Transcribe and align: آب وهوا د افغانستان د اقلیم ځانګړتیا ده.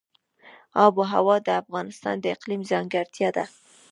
آب 0.83 0.93
وهوا 0.99 1.35
د 1.47 1.49
افغانستان 1.61 2.15
د 2.19 2.25
اقلیم 2.35 2.61
ځانګړتیا 2.71 3.29
ده. 3.37 3.45